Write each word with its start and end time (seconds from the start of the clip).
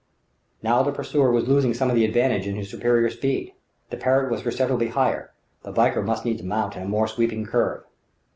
Now 0.63 0.81
the 0.81 0.91
pursuer 0.91 1.31
was 1.31 1.47
losing 1.47 1.75
some 1.75 1.91
of 1.91 1.95
the 1.95 2.05
advantage 2.05 2.47
of 2.47 2.55
his 2.55 2.71
superior 2.71 3.07
speed; 3.11 3.53
the 3.91 3.97
Parrott 3.97 4.31
was 4.31 4.41
perceptibly 4.41 4.87
higher; 4.87 5.29
the 5.61 5.71
Valkyr 5.71 6.01
must 6.01 6.25
needs 6.25 6.41
mount 6.41 6.75
in 6.75 6.81
a 6.81 6.87
more 6.87 7.07
sweeping 7.07 7.45
curve. 7.45 7.83